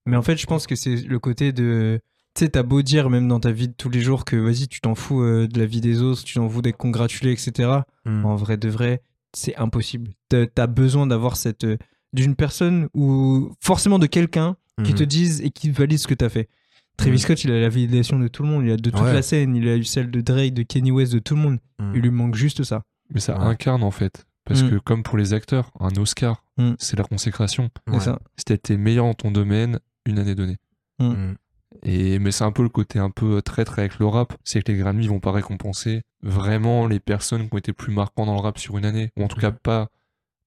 Mais 0.05 0.17
en 0.17 0.21
fait, 0.21 0.37
je 0.37 0.45
pense 0.47 0.67
que 0.67 0.75
c'est 0.75 0.95
le 0.95 1.19
côté 1.19 1.51
de. 1.53 1.99
Tu 2.35 2.45
sais, 2.45 2.49
t'as 2.49 2.63
beau 2.63 2.81
dire, 2.81 3.09
même 3.09 3.27
dans 3.27 3.39
ta 3.39 3.51
vie 3.51 3.67
de 3.67 3.73
tous 3.73 3.89
les 3.89 4.01
jours, 4.01 4.23
que 4.25 4.35
vas-y, 4.35 4.67
tu 4.67 4.81
t'en 4.81 4.95
fous 4.95 5.21
euh, 5.21 5.47
de 5.47 5.59
la 5.59 5.65
vie 5.65 5.81
des 5.81 6.01
autres, 6.01 6.23
tu 6.23 6.35
t'en 6.35 6.47
fous 6.49 6.61
d'être 6.61 6.77
congratulé, 6.77 7.31
etc. 7.31 7.69
En 8.05 8.35
vrai 8.35 8.57
de 8.57 8.69
vrai, 8.69 9.01
c'est 9.33 9.55
impossible. 9.57 10.11
T'as 10.29 10.45
as 10.57 10.67
besoin 10.67 11.07
d'avoir 11.07 11.37
cette. 11.37 11.63
euh, 11.63 11.77
d'une 12.11 12.35
personne 12.35 12.87
ou 12.95 13.51
forcément 13.59 13.99
de 13.99 14.07
quelqu'un 14.07 14.55
qui 14.83 14.95
te 14.95 15.03
dise 15.03 15.41
et 15.41 15.51
qui 15.51 15.69
valide 15.69 15.99
ce 15.99 16.07
que 16.07 16.13
t'as 16.15 16.29
fait. 16.29 16.49
Travis 16.99 17.11
Mhm. 17.13 17.17
Scott, 17.17 17.43
il 17.43 17.51
a 17.51 17.59
la 17.59 17.69
validation 17.69 18.19
de 18.19 18.27
tout 18.27 18.43
le 18.43 18.49
monde, 18.49 18.65
il 18.65 18.71
a 18.71 18.77
de 18.77 18.89
toute 18.89 18.99
Ouais. 19.01 19.13
la 19.13 19.21
scène, 19.21 19.55
il 19.55 19.67
a 19.67 19.75
eu 19.75 19.83
celle 19.83 20.11
de 20.11 20.21
Drake, 20.21 20.53
de 20.53 20.63
Kenny 20.63 20.91
West, 20.91 21.13
de 21.13 21.19
tout 21.19 21.35
le 21.35 21.41
monde. 21.41 21.59
Mhm. 21.79 21.91
Il 21.95 22.01
lui 22.01 22.11
manque 22.11 22.35
juste 22.35 22.63
ça. 22.63 22.83
Mais 23.13 23.19
ça 23.19 23.37
Ouais. 23.39 23.45
incarne 23.45 23.83
en 23.83 23.91
fait. 23.91 24.25
Parce 24.45 24.63
Mm. 24.63 24.69
que 24.71 24.75
comme 24.77 25.03
pour 25.03 25.17
les 25.17 25.33
acteurs, 25.33 25.71
un 25.79 25.95
Oscar, 25.97 26.43
Mm. 26.57 26.71
c'est 26.79 26.97
la 26.97 27.03
consécration. 27.03 27.69
Ouais. 27.87 27.99
été 28.49 28.77
meilleur 28.77 29.05
dans 29.05 29.13
ton 29.13 29.31
domaine 29.31 29.79
une 30.05 30.17
année 30.19 30.33
donnée. 30.35 30.57
Et, 31.83 32.19
mais 32.19 32.31
c'est 32.31 32.43
un 32.43 32.51
peu 32.51 32.63
le 32.63 32.69
côté 32.69 32.99
un 32.99 33.11
peu 33.11 33.41
traître 33.41 33.77
avec 33.79 33.99
le 33.99 34.05
rap, 34.07 34.33
c'est 34.43 34.61
que 34.63 34.71
les 34.71 34.77
Grammy 34.79 35.07
vont 35.07 35.19
pas 35.19 35.31
récompenser 35.31 36.01
vraiment 36.23 36.87
les 36.87 36.99
personnes 36.99 37.47
qui 37.47 37.53
ont 37.53 37.57
été 37.57 37.73
plus 37.73 37.93
marquantes 37.93 38.25
dans 38.25 38.33
le 38.33 38.41
rap 38.41 38.57
sur 38.57 38.77
une 38.77 38.85
année, 38.85 39.11
ou 39.17 39.23
en 39.23 39.27
tout 39.27 39.39
cas 39.39 39.51
pas 39.51 39.89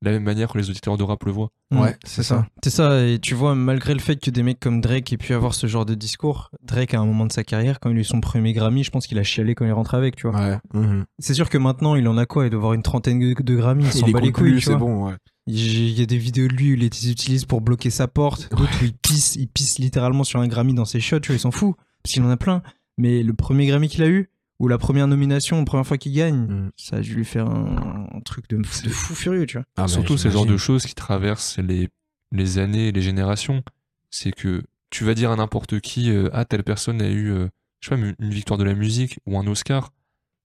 de 0.02 0.06
la 0.06 0.12
même 0.12 0.24
manière 0.24 0.48
que 0.52 0.58
les 0.58 0.68
auditeurs 0.68 0.96
de 0.96 1.04
rap 1.04 1.24
le 1.24 1.30
voient. 1.30 1.50
Ouais, 1.72 1.96
c'est 2.04 2.24
ça. 2.24 2.46
C'est 2.62 2.70
ça, 2.70 3.06
et 3.06 3.20
tu 3.20 3.34
vois, 3.34 3.54
malgré 3.54 3.94
le 3.94 4.00
fait 4.00 4.16
que 4.16 4.30
des 4.30 4.42
mecs 4.42 4.58
comme 4.58 4.80
Drake 4.80 5.12
aient 5.12 5.16
pu 5.16 5.32
avoir 5.32 5.54
ce 5.54 5.68
genre 5.68 5.86
de 5.86 5.94
discours, 5.94 6.50
Drake, 6.62 6.92
à 6.92 7.00
un 7.00 7.06
moment 7.06 7.24
de 7.24 7.32
sa 7.32 7.44
carrière, 7.44 7.78
quand 7.80 7.88
il 7.90 7.96
a 7.96 8.00
eu 8.00 8.04
son 8.04 8.20
premier 8.20 8.52
Grammy, 8.52 8.82
je 8.82 8.90
pense 8.90 9.06
qu'il 9.06 9.18
a 9.18 9.22
chialé 9.22 9.54
quand 9.54 9.64
il 9.64 9.68
est 9.68 9.72
rentré 9.72 9.96
avec, 9.96 10.16
tu 10.16 10.28
vois. 10.28 10.38
Ouais. 10.38 10.58
Mhm. 10.74 11.04
C'est 11.20 11.34
sûr 11.34 11.48
que 11.48 11.56
maintenant, 11.56 11.94
il 11.94 12.06
en 12.08 12.18
a 12.18 12.26
quoi? 12.26 12.46
Il 12.46 12.50
doit 12.50 12.58
avoir 12.58 12.74
une 12.74 12.82
trentaine 12.82 13.20
de 13.20 13.54
Grammy, 13.54 13.84
il 13.84 13.92
s'en 13.92 14.08
bat 14.08 14.20
les 14.20 14.32
couilles, 14.32 14.60
c'est 14.60 14.76
bon, 14.76 15.06
ouais. 15.06 15.14
Il 15.46 15.98
y 15.98 16.02
a 16.02 16.06
des 16.06 16.18
vidéos 16.18 16.48
de 16.48 16.52
lui 16.52 16.72
où 16.72 16.74
il 16.74 16.80
les 16.80 17.10
utilise 17.10 17.44
pour 17.44 17.60
bloquer 17.60 17.90
sa 17.90 18.08
porte, 18.08 18.50
d'autres 18.50 18.82
où 18.82 18.84
il 18.84 18.94
pisse, 18.94 19.36
il 19.36 19.48
pisse 19.48 19.78
littéralement 19.78 20.24
sur 20.24 20.40
un 20.40 20.48
Grammy 20.48 20.74
dans 20.74 20.84
ses 20.84 21.00
shots, 21.00 21.20
tu 21.20 21.28
vois, 21.28 21.36
il 21.36 21.40
s'en 21.40 21.50
fout, 21.52 21.76
parce 22.02 22.12
qu'il 22.12 22.22
en 22.22 22.30
a 22.30 22.36
plein. 22.36 22.62
Mais 22.98 23.22
le 23.22 23.32
premier 23.32 23.66
Grammy 23.66 23.88
qu'il 23.88 24.02
a 24.02 24.08
eu, 24.08 24.30
ou 24.62 24.68
la 24.68 24.78
première 24.78 25.06
nomination, 25.08 25.58
la 25.58 25.64
première 25.64 25.86
fois 25.86 25.98
qu'il 25.98 26.14
gagne, 26.14 26.46
Mhm. 26.46 26.70
ça 26.76 26.96
a 26.96 27.00
dû 27.00 27.14
lui 27.14 27.24
faire 27.24 27.46
un, 27.48 28.08
un 28.14 28.20
truc 28.20 28.48
de, 28.48 28.56
de 28.56 28.62
fou 28.66 29.14
furieux, 29.14 29.44
tu 29.44 29.58
vois. 29.58 29.66
Ah, 29.76 29.88
Surtout, 29.88 30.16
c'est 30.16 30.28
le 30.28 30.34
genre 30.34 30.46
de 30.46 30.56
choses 30.56 30.86
qui 30.86 30.94
traversent 30.94 31.58
les, 31.58 31.88
les 32.30 32.58
années 32.58 32.88
et 32.88 32.92
les 32.92 33.02
générations. 33.02 33.62
C'est 34.10 34.30
que 34.32 34.62
tu 34.90 35.04
vas 35.04 35.14
dire 35.14 35.30
à 35.30 35.36
n'importe 35.36 35.80
qui, 35.80 36.10
euh, 36.10 36.28
ah, 36.32 36.44
telle 36.44 36.62
personne 36.64 37.02
a 37.02 37.08
eu, 37.10 37.30
euh, 37.30 37.48
je 37.80 37.88
sais 37.88 37.96
pas, 37.96 38.00
une 38.18 38.30
victoire 38.30 38.56
de 38.58 38.64
la 38.64 38.74
musique 38.74 39.18
ou 39.26 39.38
un 39.38 39.46
Oscar. 39.46 39.90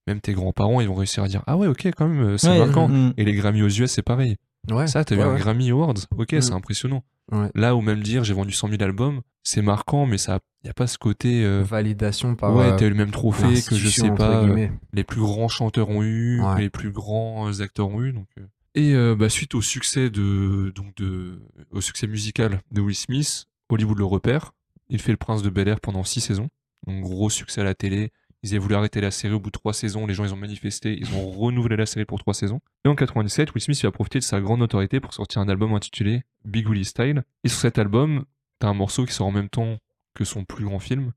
Même 0.07 0.21
tes 0.21 0.33
grands-parents, 0.33 0.79
ils 0.81 0.87
vont 0.87 0.95
réussir 0.95 1.23
à 1.23 1.27
dire, 1.27 1.43
ah 1.47 1.57
ouais, 1.57 1.67
ok, 1.67 1.87
quand 1.95 2.07
même, 2.07 2.21
euh, 2.23 2.37
c'est 2.37 2.49
Ouais, 2.49 2.59
marquant. 2.59 2.87
mm, 2.87 3.13
Et 3.17 3.25
les 3.25 3.33
Grammy 3.33 3.61
aux 3.61 3.67
US, 3.69 3.91
c'est 3.91 4.01
pareil. 4.01 4.37
Ouais. 4.71 4.87
Ça, 4.87 5.03
t'as 5.05 5.15
eu 5.15 5.19
ouais, 5.19 5.23
un. 5.25 5.35
Grammy 5.35 5.69
Awards, 5.71 5.93
ok, 6.17 6.33
Mm. 6.33 6.41
c'est 6.41 6.53
impressionnant. 6.53 7.03
Ouais. 7.31 7.49
Là 7.55 7.75
où 7.75 7.81
même 7.81 8.01
dire, 8.01 8.23
j'ai 8.23 8.33
vendu 8.33 8.53
100 8.53 8.69
000 8.69 8.83
albums, 8.83 9.21
c'est 9.43 9.61
marquant, 9.61 10.05
mais 10.05 10.17
ça, 10.17 10.39
y 10.63 10.69
a 10.69 10.73
pas 10.73 10.87
ce 10.87 10.97
côté, 10.97 11.43
euh, 11.43 11.61
Validation 11.63 12.35
par. 12.35 12.55
ouais, 12.55 12.67
euh, 12.71 12.75
t'as 12.77 12.85
eu 12.85 12.89
le 12.89 12.95
même 12.95 13.11
trophée 13.11 13.61
que 13.61 13.75
je 13.75 13.89
sais 13.89 14.11
pas, 14.11 14.43
euh, 14.43 14.67
les 14.93 15.03
plus 15.03 15.19
grands 15.21 15.47
chanteurs 15.49 15.89
ont 15.89 16.03
eu, 16.03 16.41
Ouais. 16.41 16.61
les 16.61 16.69
plus 16.69 16.91
grands 16.91 17.59
acteurs 17.59 17.89
ont 17.89 18.01
eu. 18.01 18.13
Donc, 18.13 18.27
euh. 18.39 18.45
Et 18.75 19.15
bah, 19.15 19.27
suite 19.29 19.55
au 19.55 19.61
succès 19.61 20.09
de, 20.11 20.71
donc 20.75 20.93
de, 20.97 21.41
au 21.71 21.81
succès 21.81 22.05
musical 22.07 22.61
de 22.71 22.79
Will 22.81 22.95
Smith, 22.95 23.45
Hollywood 23.69 23.97
le 23.97 24.05
repère. 24.05 24.51
Il 24.89 25.01
fait 25.01 25.11
le 25.11 25.17
Prince 25.17 25.41
de 25.41 25.49
Bel 25.49 25.67
Air 25.67 25.79
pendant 25.81 26.03
six 26.03 26.21
saisons. 26.21 26.47
Donc 26.85 27.01
gros 27.01 27.29
succès 27.31 27.59
à 27.61 27.63
la 27.63 27.73
télé. 27.73 28.11
Ils 28.43 28.49
avaient 28.49 28.59
voulu 28.59 28.75
arrêter 28.75 29.01
la 29.01 29.11
série 29.11 29.33
au 29.33 29.39
bout 29.39 29.49
de 29.49 29.57
trois 29.57 29.73
saisons. 29.73 30.05
Les 30.05 30.13
gens 30.13 30.23
ils 30.23 30.33
ont 30.33 30.37
manifesté. 30.37 30.97
Ils 30.99 31.13
ont 31.15 31.29
renouvelé 31.29 31.75
la 31.75 31.85
série 31.85 32.05
pour 32.05 32.19
trois 32.19 32.33
saisons. 32.33 32.61
Et 32.85 32.87
en 32.87 32.95
97, 32.95 33.53
Will 33.53 33.61
Smith 33.61 33.79
il 33.81 33.85
va 33.85 33.91
profiter 33.91 34.19
de 34.19 34.23
sa 34.23 34.39
grande 34.39 34.59
notoriété 34.59 34.99
pour 34.99 35.13
sortir 35.13 35.41
un 35.41 35.49
album 35.49 35.73
intitulé 35.73 36.23
Big 36.45 36.67
Willie 36.69 36.85
Style. 36.85 37.23
Et 37.43 37.49
sur 37.49 37.59
cet 37.59 37.79
album, 37.79 38.25
t'as 38.59 38.67
un 38.67 38.73
morceau 38.73 39.05
qui 39.05 39.13
sort 39.13 39.27
en 39.27 39.31
même 39.31 39.49
temps 39.49 39.77
que 40.13 40.23
son 40.23 40.45
plus 40.45 40.65
grand 40.65 40.79
film, 40.79 41.13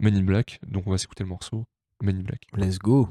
Men 0.00 0.16
in 0.16 0.22
Black. 0.22 0.60
Donc 0.66 0.86
on 0.86 0.90
va 0.90 0.98
s'écouter 0.98 1.24
le 1.24 1.28
morceau 1.28 1.66
Men 2.02 2.18
in 2.18 2.22
Black. 2.22 2.46
Let's 2.56 2.78
go. 2.78 3.08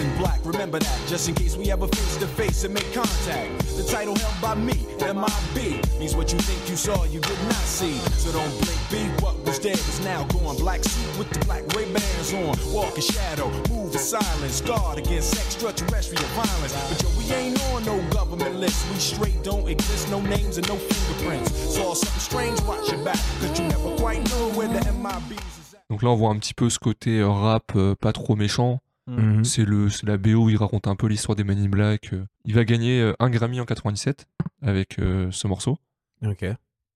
In 0.00 0.16
black, 0.16 0.40
remember 0.44 0.78
that, 0.78 1.00
just 1.06 1.28
in 1.28 1.34
case 1.34 1.56
we 1.56 1.70
ever 1.70 1.86
face 1.86 2.16
to 2.16 2.26
face 2.26 2.64
and 2.64 2.74
make 2.74 2.92
contact. 2.92 3.50
The 3.76 3.84
title 3.84 4.16
held 4.16 4.40
by 4.40 4.54
me, 4.54 4.86
MIB, 5.00 5.80
means 5.98 6.16
what 6.16 6.32
you 6.32 6.38
think 6.38 6.68
you 6.68 6.76
saw, 6.76 7.04
you 7.04 7.20
did 7.20 7.38
not 7.44 7.64
see. 7.64 7.94
So 8.18 8.32
don't 8.32 8.50
blink, 8.60 8.80
be 8.90 9.22
what 9.22 9.38
was 9.44 9.58
dead 9.58 9.78
is 9.78 10.00
now 10.04 10.24
gone. 10.24 10.56
Black 10.56 10.82
suit 10.82 11.18
with 11.18 11.30
the 11.30 11.44
black 11.44 11.62
Ray 11.74 11.84
Bans 11.92 12.32
on, 12.34 12.56
walk 12.72 12.96
in 12.96 13.02
shadow, 13.02 13.48
move 13.70 13.92
in 13.92 13.98
silence, 13.98 14.60
guard 14.60 14.98
against 14.98 15.36
extraterrestrial 15.36 16.24
violence. 16.34 16.74
But 16.88 17.02
yo, 17.02 17.08
we 17.18 17.24
ain't 17.34 17.60
on 17.72 17.84
no 17.84 18.00
government 18.10 18.56
list, 18.56 18.84
we 18.92 18.98
straight 18.98 19.42
don't 19.42 19.68
exist, 19.68 20.10
no 20.10 20.20
names 20.20 20.58
and 20.58 20.68
no 20.68 20.76
fingerprints. 20.76 21.52
Saw 21.74 21.94
something 21.94 22.20
strange, 22.20 22.60
watch 22.62 22.90
your 22.90 23.04
back, 23.04 23.20
cause 23.40 23.58
you 23.58 23.66
never 23.68 23.94
quite 23.96 24.22
know 24.30 24.50
where 24.56 24.68
the 24.68 24.80
MIBs. 24.90 25.76
Donc 25.90 26.02
là, 26.02 26.10
on 26.10 26.16
voit 26.16 26.30
un 26.30 26.38
petit 26.38 26.54
peu 26.54 26.70
ce 26.70 26.78
côté 26.78 27.20
euh, 27.20 27.28
rap 27.28 27.72
euh, 27.76 27.94
pas 27.94 28.12
trop 28.12 28.36
méchant. 28.36 28.80
Mhm. 29.06 29.44
C'est 29.44 29.64
le, 29.64 29.90
c'est 29.90 30.06
la 30.06 30.16
BO, 30.16 30.48
il 30.48 30.56
raconte 30.56 30.86
un 30.88 30.96
peu 30.96 31.06
l'histoire 31.08 31.36
des 31.36 31.44
Men 31.44 31.58
in 31.58 31.68
Black. 31.68 32.12
euh. 32.12 32.24
Il 32.46 32.54
va 32.54 32.64
gagner 32.64 33.00
euh, 33.02 33.12
un 33.18 33.28
Grammy 33.30 33.60
en 33.60 33.66
97 33.66 34.26
avec 34.62 34.98
euh, 34.98 35.30
ce 35.30 35.46
morceau. 35.46 35.78
Ok. 36.26 36.44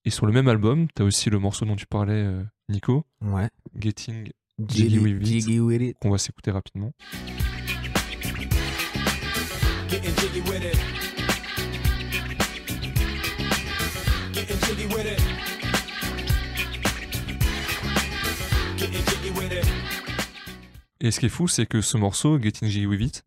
Et 0.04 0.10
sur 0.10 0.24
le 0.26 0.32
même 0.32 0.48
album, 0.48 0.88
t'as 0.94 1.04
aussi 1.04 1.28
le 1.28 1.38
morceau 1.38 1.66
dont 1.66 1.76
tu 1.76 1.86
parlais, 1.86 2.14
euh, 2.14 2.42
Nico, 2.70 3.04
Ouais. 3.20 3.48
Getting 3.78 4.30
Jiggy 4.66 4.98
with 4.98 5.20
It. 5.20 5.26
Jiggy 5.26 5.60
with 5.60 5.82
it. 5.82 5.96
qu'on 6.00 6.10
va 6.10 6.18
s'écouter 6.18 6.50
rapidement. 6.50 6.92
Getting 9.90 10.14
jiggy 10.16 10.40
with 10.40 10.64
it. 10.64 10.78
Getting 14.32 14.60
jiggy 14.60 14.86
with 14.94 15.06
it. 15.06 15.20
Getting 18.78 19.04
jiggy 19.04 19.30
with 19.30 19.52
it. 19.52 19.77
Et 21.00 21.10
ce 21.10 21.20
qui 21.20 21.26
est 21.26 21.30
fou, 21.30 21.48
c'est 21.48 21.66
que 21.66 21.80
ce 21.80 21.96
morceau, 21.96 22.40
Getting 22.40 22.68
Jiggy 22.68 22.86
With 22.86 23.00
It, 23.00 23.24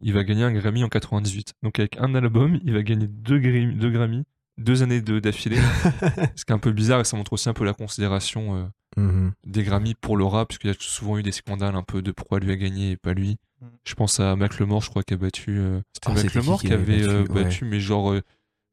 il 0.00 0.12
va 0.12 0.22
gagner 0.24 0.44
un 0.44 0.52
Grammy 0.52 0.84
en 0.84 0.88
98. 0.88 1.54
Donc 1.62 1.78
avec 1.78 1.96
un 1.98 2.14
album, 2.14 2.60
il 2.64 2.72
va 2.72 2.82
gagner 2.82 3.06
deux, 3.08 3.38
Grammy, 3.38 3.74
deux 3.74 3.90
Grammy 3.90 4.24
deux 4.58 4.82
années 4.82 5.00
de- 5.00 5.20
d'affilée. 5.20 5.56
ce 6.36 6.44
qui 6.44 6.52
est 6.52 6.54
un 6.54 6.58
peu 6.58 6.72
bizarre 6.72 7.00
et 7.00 7.04
ça 7.04 7.16
montre 7.16 7.32
aussi 7.32 7.48
un 7.48 7.52
peu 7.54 7.64
la 7.64 7.74
considération 7.74 8.56
euh, 8.56 8.64
Mhm. 8.96 9.32
des 9.46 9.62
Grammy 9.62 9.94
pour 9.94 10.16
le 10.16 10.24
rap, 10.24 10.48
puisqu'il 10.48 10.68
y 10.68 10.70
a 10.70 10.76
souvent 10.78 11.18
eu 11.18 11.22
des 11.22 11.30
scandales 11.30 11.76
un 11.76 11.82
peu 11.84 12.02
de 12.02 12.10
pourquoi 12.10 12.40
lui 12.40 12.50
a 12.50 12.56
gagné 12.56 12.92
et 12.92 12.96
pas 12.96 13.14
lui. 13.14 13.36
Mm. 13.60 13.66
Je 13.84 13.94
pense 13.94 14.18
à 14.18 14.34
Macklemore, 14.34 14.82
je 14.82 14.90
crois, 14.90 15.02
qui 15.04 15.14
a 15.14 15.16
battu. 15.16 15.58
euh, 15.58 15.80
C'était 15.92 16.08
Ah, 16.10 16.16
c'était 16.16 16.24
Macklemore 16.38 16.60
qui 16.60 16.72
avait 16.72 16.94
avait 16.94 17.06
euh, 17.08 17.20
battu, 17.22 17.32
ouais. 17.32 17.44
battu, 17.44 17.64
mais 17.66 17.78
genre 17.80 18.12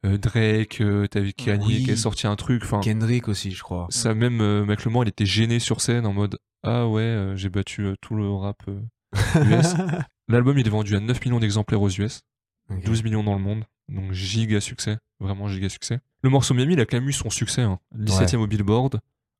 euh, 0.05 0.17
Drake, 0.17 0.81
euh, 0.81 1.07
t'avais 1.07 1.33
Kanye 1.33 1.65
Oui. 1.65 1.83
qui 1.83 1.91
a 1.91 1.95
sorti 1.97 2.27
un 2.27 2.35
truc. 2.35 2.63
Enfin, 2.63 2.79
Kendrick 2.79 3.27
aussi, 3.27 3.51
je 3.51 3.61
crois. 3.63 3.87
ça 3.89 4.13
même 4.13 4.39
euh, 4.41 4.65
il 4.67 5.07
était 5.07 5.25
gêné 5.25 5.59
sur 5.59 5.81
scène 5.81 6.05
en 6.05 6.13
mode 6.13 6.37
Ah 6.63 6.87
ouais, 6.87 7.01
euh, 7.01 7.35
j'ai 7.35 7.49
battu 7.49 7.81
euh, 7.85 7.95
tout 8.01 8.15
le 8.15 8.29
rap 8.31 8.63
US. 8.67 9.73
L'album, 10.27 10.57
il 10.57 10.65
est 10.65 10.69
vendu 10.69 10.95
à 10.95 10.99
9 10.99 11.23
millions 11.25 11.39
d'exemplaires 11.39 11.81
aux 11.81 11.89
US. 11.89 12.21
Ok. 12.69 12.83
12 12.83 13.03
millions 13.03 13.23
dans 13.23 13.35
le 13.35 13.41
monde, 13.41 13.63
donc 13.89 14.11
giga 14.11 14.59
succès, 14.59 14.97
vraiment 15.19 15.47
giga 15.47 15.69
succès. 15.69 15.99
Le 16.23 16.29
morceau 16.31 16.53
Miami, 16.55 16.73
il 16.73 16.79
a 16.79 16.85
quand 16.85 16.97
même 16.97 17.07
eu 17.07 17.13
son 17.13 17.29
succès, 17.29 17.61
hein. 17.61 17.79
17ème 17.95 18.37
au 18.37 18.47
Billboard, 18.47 18.99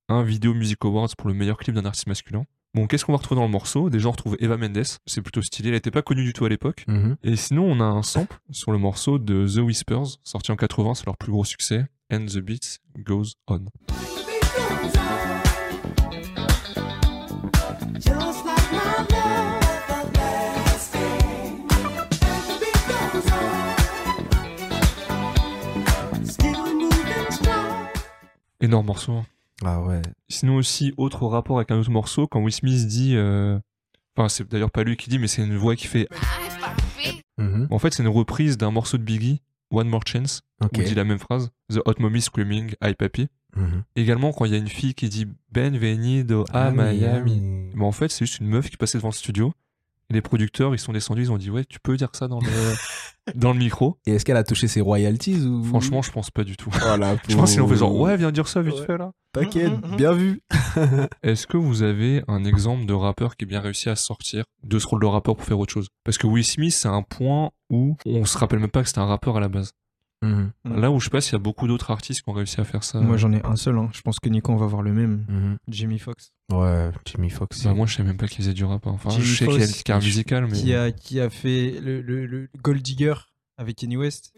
un 0.10 0.22
Video 0.22 0.54
Music 0.54 0.78
Awards 0.86 1.10
pour 1.18 1.28
le 1.28 1.34
meilleur 1.34 1.58
clip 1.58 1.74
d'un 1.74 1.86
artiste 1.86 2.06
masculin. 2.08 2.46
Bon, 2.76 2.88
qu'est-ce 2.88 3.06
qu'on 3.06 3.14
va 3.14 3.20
retrouver 3.20 3.40
dans 3.40 3.46
le 3.46 3.52
morceau? 3.52 3.90
Déjà, 3.90 4.10
on 4.10 4.12
retrouve 4.12 4.36
Eva 4.42 4.58
Mendes, 4.58 4.84
c'est 5.06 5.22
plutôt 5.22 5.42
stylé, 5.42 5.70
elle 5.70 5.76
était 5.76 5.92
pas 5.92 6.02
connue 6.02 6.26
du 6.26 6.34
tout 6.34 6.44
à 6.44 6.50
l'époque. 6.50 6.84
Mhm. 6.90 7.16
Et 7.24 7.38
sinon, 7.38 7.64
on 7.64 7.80
a 7.80 7.86
un 7.86 8.04
sample 8.04 8.38
sur 8.52 8.74
le 8.74 8.78
morceau 8.78 9.18
de 9.18 9.48
The 9.48 9.60
Whispers, 9.60 10.18
sorti 10.26 10.52
en 10.52 10.58
80, 10.58 10.96
c'est 10.96 11.06
leur 11.06 11.16
plus 11.16 11.32
gros 11.32 11.46
succès, 11.46 11.86
And 12.12 12.26
the 12.26 12.40
Beat 12.40 12.80
Goes 12.98 13.36
On. 13.48 13.64
Énorme 28.60 28.88
morceau. 28.88 29.24
Ah 29.64 29.82
ouais. 29.82 30.02
Sinon 30.30 30.58
aussi, 30.58 30.94
autre 30.98 31.26
rapport 31.28 31.58
avec 31.58 31.72
un 31.72 31.78
autre 31.78 31.92
morceau, 31.92 32.28
quand 32.28 32.42
Will 32.42 32.54
Smith 32.54 32.88
dit... 32.88 33.16
euh, 33.16 33.60
Enfin, 34.18 34.30
c'est 34.30 34.48
d'ailleurs 34.50 34.72
pas 34.72 34.84
lui 34.84 34.96
qui 34.96 35.10
dit, 35.10 35.20
mais 35.20 35.28
c'est 35.28 35.44
une 35.44 35.58
voix 35.58 35.76
qui 35.76 35.88
fait 35.88 36.08
Mhm. 37.38 37.68
En 37.70 37.80
fait, 37.80 37.94
c'est 37.94 38.02
une 38.04 38.10
reprise 38.10 38.58
d'un 38.58 38.72
morceau 38.72 38.98
de 38.98 39.04
Biggie, 39.04 39.42
One 39.72 39.90
More 39.90 40.04
Chance, 40.08 40.42
Ok. 40.64 40.72
où 40.78 40.82
il 40.82 40.86
dit 40.86 40.96
la 40.96 41.04
même 41.04 41.20
phrase, 41.20 41.50
The 41.70 41.80
Hot 41.86 41.96
Mommy 42.00 42.22
Screaming, 42.22 42.74
Hi 42.82 42.94
Papi. 42.94 43.28
Mhm. 43.58 43.84
Également, 43.98 44.32
quand 44.32 44.46
il 44.46 44.52
y 44.52 44.56
a 44.56 44.58
une 44.58 44.70
fille 44.70 44.94
qui 44.94 45.10
dit 45.10 45.28
Benvenido 45.52 46.46
a 46.54 46.68
Ah, 46.68 46.72
Miami. 46.72 47.42
Mais 47.74 47.84
en 47.86 47.92
fait, 47.92 48.10
c'est 48.10 48.26
juste 48.26 48.40
une 48.40 48.48
meuf 48.48 48.70
qui 48.70 48.78
passait 48.78 48.98
devant 48.98 49.10
le 49.10 49.14
studio. 49.14 49.54
Et 50.10 50.14
les 50.14 50.22
producteurs, 50.22 50.74
ils 50.76 50.80
sont 50.80 50.94
descendus, 50.94 51.24
ils 51.24 51.32
ont 51.32 51.38
dit 51.38 51.50
Ouais, 51.50 51.66
tu 51.66 51.80
peux 51.82 51.98
dire 51.98 52.10
ça 52.14 52.28
dans 52.30 52.40
le, 52.40 52.48
dans 53.34 53.54
le 53.54 53.60
micro. 53.60 53.98
Et 54.06 54.12
est-ce 54.14 54.26
qu'elle 54.26 54.38
a 54.38 54.44
touché 54.44 54.68
ses 54.68 54.82
royalties 54.82 55.40
ou? 55.46 55.64
Franchement, 55.64 56.02
je 56.02 56.12
pense 56.12 56.30
pas 56.32 56.44
du 56.44 56.56
tout. 56.58 56.70
voilà. 56.72 57.16
Je 57.30 57.36
pense 57.36 57.52
qu'ils 57.54 57.62
ont 57.62 57.68
fait 57.68 57.76
genre 57.78 57.96
Ouais, 57.96 58.16
viens 58.18 58.32
dire 58.32 58.48
ça 58.48 58.62
vite 58.62 58.76
Ouais. 58.76 58.86
fait 58.86 58.98
là. 58.98 59.12
T'inquiète, 59.34 59.72
Mhm, 59.72 59.90
mhm. 59.92 59.96
bien 59.98 60.14
vu. 60.14 60.42
Est-ce 61.24 61.48
que 61.48 61.58
vous 61.58 61.82
avez 61.84 62.24
un 62.28 62.46
exemple 62.46 62.86
de 62.86 62.94
rappeur 62.94 63.36
qui 63.36 63.46
a 63.46 63.48
bien 63.48 63.60
réussi 63.60 63.90
à 63.90 63.96
sortir 63.96 64.44
de 64.64 64.80
ce 64.80 64.88
rôle 64.88 65.02
de 65.02 65.06
rappeur 65.08 65.36
pour 65.36 65.46
faire 65.46 65.60
autre 65.60 65.74
chose? 65.74 65.88
Parce 66.04 66.18
que 66.18 66.28
Will 66.28 66.46
Smith, 66.46 66.72
c'est 66.74 66.88
un 66.88 67.02
point 67.02 67.50
où 67.70 67.98
on 68.06 68.26
se 68.26 68.38
rappelle 68.38 68.60
même 68.60 68.70
pas 68.70 68.82
que 68.82 68.88
c'était 68.88 69.00
un 69.00 69.06
rappeur 69.06 69.38
à 69.38 69.40
la 69.40 69.50
base. 69.50 69.72
Mhm. 70.26 70.52
Mm. 70.66 70.80
Là 70.82 70.92
où 70.92 71.00
je 71.00 71.06
sais 71.06 71.10
pas 71.10 71.22
s'il 71.22 71.34
y 71.34 71.36
a 71.36 71.40
beaucoup 71.40 71.68
d'autres 71.68 71.92
artistes 71.92 72.22
qui 72.24 72.30
ont 72.30 72.34
réussi 72.34 72.60
à 72.60 72.64
faire 72.64 72.84
ça. 72.84 73.00
Moi, 73.00 73.18
j'en 73.18 73.32
ai 73.32 73.42
un 73.46 73.56
seul. 73.56 73.78
hein. 73.78 73.90
Je 73.94 74.02
pense 74.02 74.20
que 74.20 74.30
Nico, 74.30 74.52
on 74.52 74.58
va 74.58 74.66
voir 74.68 74.82
le 74.82 74.94
même. 74.94 75.26
Mhm. 75.28 75.58
Jimmy 75.70 76.00
Fox. 76.00 76.32
Ouais, 76.52 76.92
Jimmy 77.06 77.30
Fox. 77.30 77.64
Bah, 77.64 77.74
moi, 77.74 77.86
je 77.88 77.96
sais 77.96 78.04
même 78.04 78.18
pas 78.18 78.28
qu'il 78.28 78.38
faisait 78.44 78.54
du 78.54 78.66
rap. 78.66 78.86
hein. 78.88 78.92
Enfin, 78.96 79.10
Jimmy 79.12 79.26
je 79.26 79.36
sais 79.36 79.46
qu'il 79.48 79.62
a 79.62 79.66
une 79.66 79.72
carrière 79.84 80.04
musicale, 80.06 80.48
mais. 80.50 80.58
Qui 80.58 80.74
a, 80.76 80.92
qui 80.92 81.20
a 81.20 81.30
fait 81.30 81.76
le, 81.84 82.02
le, 82.02 82.26
le 82.26 82.50
Gold 82.64 82.82
Digger 82.82 83.14
avec 83.58 83.78
Kenny 83.78 83.98
West. 83.98 84.34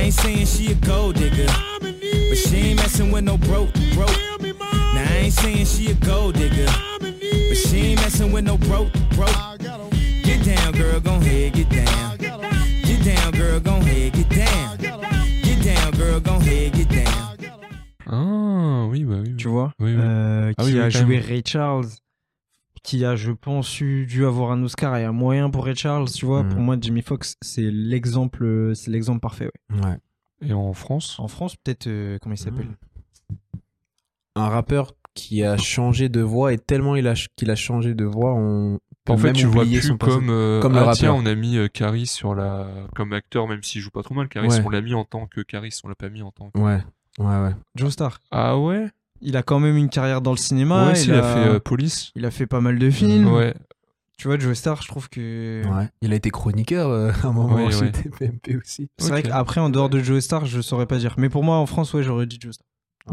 Ain't 0.00 0.12
saying 0.12 0.46
she 0.46 0.70
a 0.70 0.74
gold 0.86 1.16
digger, 1.16 1.46
but 1.80 2.36
she 2.38 2.56
ain't 2.70 2.76
messing 2.80 3.10
with 3.12 3.24
no 3.24 3.36
broke, 3.36 3.70
broke. 3.94 4.08
Now 4.94 5.04
I 5.04 5.24
ain't 5.24 5.32
saying 5.34 5.66
she 5.66 5.90
a 5.90 5.94
gold 5.94 6.34
digger, 6.36 6.64
but 6.98 7.56
she 7.56 7.76
ain't 7.92 8.00
messing 8.00 8.32
with 8.32 8.44
no 8.44 8.56
broke, 8.56 8.90
broke. 9.14 9.28
Get 10.24 10.44
down, 10.46 10.72
girl, 10.72 11.00
gon' 11.00 11.20
head, 11.20 11.52
get 11.52 11.68
down. 11.68 11.97
Get 13.08 13.14
down, 13.14 13.32
girl, 13.32 13.60
gon' 13.60 13.80
head, 13.80 14.14
get 14.14 14.28
down. 14.28 14.76
Get 15.42 15.64
down, 15.64 15.92
girl, 15.92 16.20
gon' 16.20 16.40
head, 16.42 16.74
get 16.74 16.88
down. 16.90 17.36
Ah, 18.06 18.84
oui, 18.90 19.02
bah 19.04 19.14
oui. 19.22 19.28
oui. 19.30 19.36
Tu 19.36 19.48
vois 19.48 19.72
Oui, 19.78 19.94
oui. 19.94 19.96
Euh, 19.98 20.52
Ah 20.58 20.62
Qui 20.62 20.78
a 20.78 20.90
joué. 20.90 21.18
Ray 21.18 21.42
Charles. 21.42 21.86
Qui 22.82 23.06
a, 23.06 23.16
je 23.16 23.32
pense, 23.32 23.80
eu, 23.80 24.04
dû 24.04 24.26
avoir 24.26 24.52
un 24.52 24.62
Oscar 24.62 24.94
et 24.98 25.04
un 25.04 25.12
moyen 25.12 25.48
pour 25.48 25.64
Ray 25.64 25.74
Charles. 25.74 26.10
Tu 26.10 26.26
vois, 26.26 26.44
pour 26.44 26.60
moi, 26.60 26.76
Jimmy 26.78 27.00
Fox, 27.00 27.36
c'est 27.40 27.70
l'exemple, 27.70 28.72
c'est 28.74 28.90
l'exemple 28.90 29.20
parfait. 29.20 29.48
ouais. 29.70 29.80
Ouais. 29.86 29.96
Et 30.46 30.52
en 30.52 30.74
France? 30.74 31.18
En 31.18 31.28
France, 31.28 31.56
peut-être, 31.56 31.86
euh, 31.86 32.18
comment 32.20 32.34
il 32.34 32.38
s'appelle? 32.38 32.68
Un 34.36 34.48
rappeur 34.50 34.92
qui 35.14 35.42
a 35.44 35.56
changé 35.56 36.10
de 36.10 36.20
voix 36.20 36.52
et 36.52 36.58
tellement 36.58 36.94
il 36.94 37.08
a 37.08 37.14
qu'il 37.36 37.50
a 37.50 37.56
changé 37.56 37.94
de 37.94 38.04
voix, 38.04 38.34
on 38.34 38.78
En 39.14 39.18
fait, 39.18 39.28
même 39.28 39.36
tu 39.36 39.46
vois 39.46 39.64
plus 39.64 39.96
comme. 39.98 40.30
euh, 40.30 40.60
comme 40.60 40.72
le 40.74 40.78
ah, 40.80 40.92
tiens, 40.94 41.12
rappeur. 41.12 41.24
on 41.24 41.26
a 41.26 41.34
mis 41.34 41.56
euh, 41.56 41.68
Caris 41.68 42.06
sur 42.06 42.34
la. 42.34 42.68
Comme 42.94 43.12
acteur, 43.12 43.46
même 43.48 43.62
s'il 43.62 43.80
joue 43.80 43.90
pas 43.90 44.02
trop 44.02 44.14
mal. 44.14 44.28
Caris, 44.28 44.48
Ouais. 44.48 44.62
on 44.64 44.70
l'a 44.70 44.80
mis 44.80 44.94
en 44.94 45.04
tant 45.04 45.26
que 45.26 45.40
Caris, 45.40 45.78
on 45.84 45.88
l'a 45.88 45.94
pas 45.94 46.08
mis 46.08 46.22
en 46.22 46.30
tant 46.30 46.50
que. 46.50 46.58
Ouais, 46.58 46.78
ouais, 47.18 47.24
ouais. 47.42 47.54
Joe 47.74 47.92
Star. 47.92 48.20
Ah 48.30 48.58
ouais? 48.58 48.88
Il 49.20 49.36
a 49.36 49.42
quand 49.42 49.58
même 49.58 49.76
une 49.76 49.88
carrière 49.88 50.20
dans 50.20 50.30
le 50.30 50.36
cinéma. 50.36 50.88
Ouais, 50.92 51.00
il, 51.02 51.12
a 51.12 51.22
fait 51.22 51.48
euh, 51.48 51.58
Police. 51.58 52.12
il 52.14 52.24
a 52.24 52.30
fait 52.30 52.46
pas 52.46 52.60
mal 52.60 52.78
de 52.78 52.88
films. 52.90 53.32
Ouais. 53.32 53.54
Tu 54.16 54.26
vois, 54.28 54.38
Joe 54.38 54.56
Star, 54.56 54.82
je 54.82 54.88
trouve 54.88 55.08
que. 55.08 55.62
Ouais. 55.66 55.88
Il 56.02 56.12
a 56.12 56.16
été 56.16 56.30
chroniqueur 56.30 56.88
euh, 56.88 57.10
à 57.22 57.26
un 57.28 57.32
moment 57.32 57.54
Ouais, 57.56 57.70
chez 57.72 57.80
ouais. 57.82 57.92
TPMP 57.92 58.56
aussi. 58.56 58.88
C'est 58.98 59.10
vrai 59.10 59.22
qu'après, 59.22 59.60
en 59.60 59.70
dehors 59.70 59.88
de 59.88 60.00
Joe 60.00 60.22
Star, 60.22 60.44
je 60.46 60.60
saurais 60.60 60.86
pas 60.86 60.98
dire. 60.98 61.14
Mais 61.18 61.28
pour 61.28 61.44
moi, 61.44 61.56
en 61.56 61.66
France, 61.66 61.94
ouais, 61.94 62.02
j'aurais 62.02 62.26
dit 62.26 62.38
Joe 62.40 62.54
Star. 62.54 62.66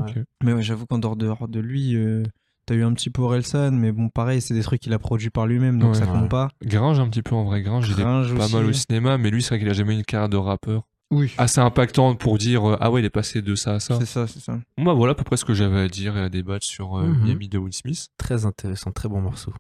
Ok. 0.08 0.16
Mais 0.44 0.54
ouais, 0.54 0.62
j'avoue 0.62 0.86
qu'en 0.86 0.98
dehors 1.00 1.16
de, 1.16 1.32
de 1.48 1.60
lui, 1.60 1.96
euh, 1.96 2.24
t'as 2.66 2.76
eu 2.76 2.84
un 2.84 2.94
petit 2.94 3.10
peu 3.10 3.22
Orelsan, 3.22 3.72
mais 3.72 3.92
bon, 3.92 4.10
pareil, 4.10 4.42
c'est 4.42 4.54
des 4.54 4.62
trucs 4.64 4.82
qu'il 4.82 4.94
a 4.94 5.00
produits 5.00 5.30
par 5.30 5.46
lui-même, 5.48 5.80
donc 5.80 5.94
Ouais. 5.94 6.00
ça 6.00 6.06
compte 6.06 6.24
Ouais. 6.24 6.28
pas. 6.30 6.50
Gringe 6.64 7.00
un 7.00 7.08
petit 7.10 7.22
peu 7.22 7.36
en 7.36 7.44
vrai. 7.46 7.62
Gringe, 7.62 7.88
il 7.90 8.00
est 8.00 8.04
pas 8.04 8.48
mal 8.50 8.66
au 8.66 8.74
cinéma, 8.74 9.18
mais 9.18 9.30
lui, 9.30 9.42
c'est 9.44 9.50
vrai 9.50 9.60
qu'il 9.60 9.70
a 9.70 9.74
jamais 9.74 9.94
eu 9.94 9.98
une 9.98 10.04
carrière 10.06 10.30
de 10.30 10.38
rappeur 10.38 10.84
Oui. 11.12 11.32
assez 11.38 11.60
impactante 11.62 12.20
pour 12.20 12.38
dire 12.38 12.68
euh, 12.70 12.78
Ah 12.82 12.92
ouais, 12.92 13.02
il 13.02 13.06
est 13.06 13.10
passé 13.10 13.42
de 13.42 13.56
ça 13.56 13.76
à 13.76 13.80
ça. 13.80 13.98
C'est 14.00 14.06
ça, 14.06 14.28
c'est 14.28 14.40
ça. 14.40 14.60
Bon, 14.78 14.84
bah 14.86 14.94
voilà 14.94 15.12
à 15.12 15.16
peu 15.16 15.24
près 15.24 15.38
ce 15.38 15.46
que 15.46 15.54
j'avais 15.54 15.80
à 15.80 15.88
dire 15.88 16.18
et 16.18 16.22
à 16.22 16.30
débattre 16.30 16.66
sur 16.66 16.98
euh, 16.98 17.06
Mhm. 17.08 17.24
Miami 17.26 17.50
de 17.50 17.58
Will 17.58 17.74
Smith. 17.74 18.08
Très 18.18 18.46
intéressant, 18.46 18.92
très 18.92 19.08
bon 19.10 19.22
morceau. 19.22 19.54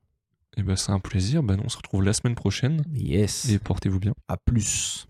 Et 0.57 0.63
bah, 0.63 0.75
c'est 0.77 0.91
un 0.91 0.99
plaisir. 0.99 1.43
Bah, 1.43 1.55
nous, 1.57 1.63
on 1.65 1.69
se 1.69 1.77
retrouve 1.77 2.01
la 2.03 2.13
semaine 2.13 2.33
prochaine. 2.35 2.83
Yes. 2.93 3.49
Et 3.49 3.59
portez-vous 3.59 3.99
bien. 3.99 4.13
à 4.27 4.37
plus. 4.37 5.05